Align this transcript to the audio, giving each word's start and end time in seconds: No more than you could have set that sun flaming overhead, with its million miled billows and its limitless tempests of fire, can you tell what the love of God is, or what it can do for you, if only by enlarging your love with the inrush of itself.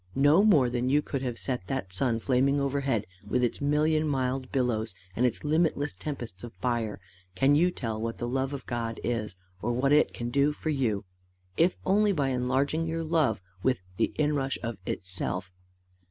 No 0.17 0.43
more 0.43 0.67
than 0.67 0.89
you 0.89 1.03
could 1.03 1.21
have 1.21 1.37
set 1.37 1.67
that 1.67 1.93
sun 1.93 2.19
flaming 2.19 2.59
overhead, 2.59 3.05
with 3.23 3.43
its 3.43 3.61
million 3.61 4.07
miled 4.07 4.51
billows 4.51 4.95
and 5.15 5.27
its 5.27 5.43
limitless 5.43 5.93
tempests 5.93 6.43
of 6.43 6.53
fire, 6.53 6.99
can 7.35 7.53
you 7.53 7.69
tell 7.69 8.01
what 8.01 8.17
the 8.17 8.27
love 8.27 8.51
of 8.51 8.65
God 8.65 8.99
is, 9.03 9.35
or 9.61 9.73
what 9.73 9.93
it 9.93 10.11
can 10.11 10.31
do 10.31 10.53
for 10.53 10.69
you, 10.71 11.05
if 11.55 11.77
only 11.85 12.11
by 12.13 12.29
enlarging 12.29 12.87
your 12.87 13.03
love 13.03 13.41
with 13.61 13.77
the 13.97 14.11
inrush 14.17 14.57
of 14.63 14.79
itself. 14.87 15.51